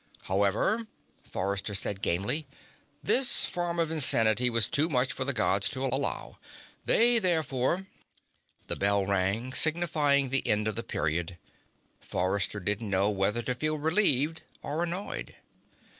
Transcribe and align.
"However," 0.23 0.87
Forrester 1.31 1.75
said 1.75 2.01
gamely, 2.01 2.47
"this 3.03 3.45
form 3.45 3.77
of 3.77 3.91
insanity 3.91 4.49
was 4.49 4.67
too 4.67 4.89
much 4.89 5.13
for 5.13 5.25
the 5.25 5.31
Gods 5.31 5.69
to 5.69 5.85
allow. 5.85 6.39
They 6.85 7.19
therefore" 7.19 7.85
The 8.65 8.75
bell 8.75 9.05
rang, 9.05 9.53
signifying 9.53 10.29
the 10.29 10.47
end 10.47 10.67
of 10.67 10.73
the 10.75 10.81
period. 10.81 11.37
Forrester 11.99 12.59
didn't 12.59 12.89
know 12.89 13.11
whether 13.11 13.43
to 13.43 13.53
feel 13.53 13.77
relieved 13.77 14.41
or 14.63 14.81
annoyed. 14.81 15.35